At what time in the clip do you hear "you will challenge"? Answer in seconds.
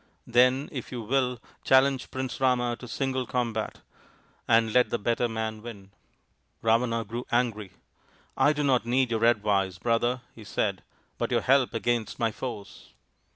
0.91-2.09